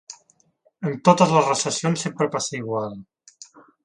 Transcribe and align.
En 0.91 0.95
totes 1.09 1.33
les 1.37 1.45
recessions 1.49 2.05
sempre 2.07 2.29
passa 2.37 2.55
igual. 2.61 2.97